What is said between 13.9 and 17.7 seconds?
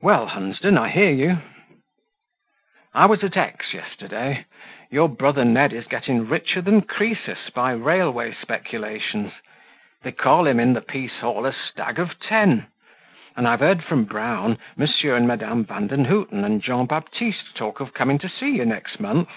Brown. M. and Madame Vandenhuten and Jean Baptiste